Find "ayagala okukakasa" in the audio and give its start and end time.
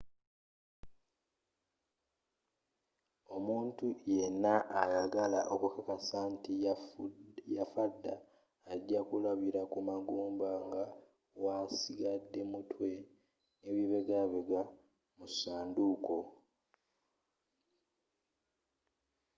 4.81-6.19